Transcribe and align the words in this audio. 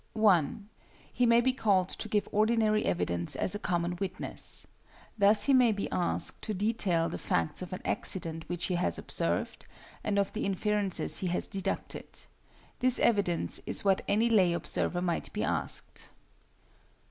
1. 0.13 0.67
He 1.13 1.25
may 1.27 1.41
be 1.41 1.53
called 1.53 1.89
to 1.89 2.09
give 2.09 2.27
ordinary 2.31 2.85
evidence 2.85 3.35
as 3.35 3.53
a 3.53 3.59
common 3.59 3.95
witness. 3.97 4.65
Thus 5.15 5.43
he 5.43 5.53
may 5.53 5.71
be 5.71 5.87
asked 5.91 6.41
to 6.41 6.55
detail 6.55 7.07
the 7.07 7.19
facts 7.19 7.61
of 7.61 7.71
an 7.71 7.83
accident 7.85 8.49
which 8.49 8.65
he 8.65 8.73
has 8.77 8.97
observed, 8.97 9.67
and 10.03 10.17
of 10.17 10.33
the 10.33 10.43
inferences 10.43 11.19
he 11.19 11.27
has 11.27 11.45
deduced. 11.47 12.25
This 12.79 12.97
evidence 12.97 13.61
is 13.67 13.85
what 13.85 14.01
any 14.07 14.27
lay 14.31 14.53
observer 14.53 15.03
might 15.03 15.31
be 15.33 15.43
asked. 15.43 16.09